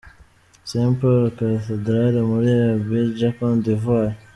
St 0.69 0.91
Paul’s 0.99 1.35
Cathedral 1.39 2.13
muri 2.29 2.51
Abidjan, 2.73 3.31
Cote 3.37 3.59
D’Ivoire. 3.65 4.15